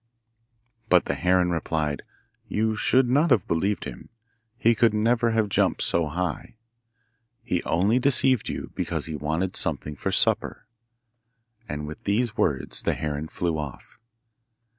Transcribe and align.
But 0.89 1.05
the 1.05 1.13
heron 1.13 1.51
replied, 1.51 2.01
'You 2.47 2.75
should 2.75 3.07
not 3.07 3.29
have 3.29 3.47
believed 3.47 3.83
him. 3.83 4.09
He 4.57 4.73
could 4.73 4.95
never 4.95 5.29
have 5.29 5.47
jumped 5.47 5.83
so 5.83 6.07
high. 6.07 6.55
He 7.43 7.61
only 7.65 7.99
deceived 7.99 8.49
you 8.49 8.71
because 8.73 9.05
he 9.05 9.13
wanted 9.15 9.55
something 9.55 9.95
for 9.95 10.11
supper.' 10.11 10.65
And 11.69 11.85
with 11.85 12.03
these 12.05 12.35
words 12.35 12.81
the 12.81 12.95
heron 12.95 13.27
flew 13.27 13.59
off. 13.59 13.99